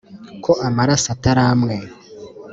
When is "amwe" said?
1.51-1.75